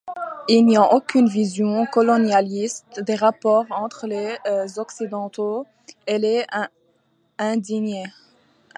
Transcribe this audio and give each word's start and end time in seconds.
Il 0.47 0.65
n'y 0.65 0.77
a 0.77 0.93
aucune 0.95 1.27
vision 1.27 1.85
colonialiste 1.85 3.01
des 3.01 3.13
rapports 3.13 3.67
entre 3.69 4.07
les 4.07 4.35
occidentaux 4.79 5.67
et 6.07 6.17
les 6.17 6.43
indigènes. 7.37 8.09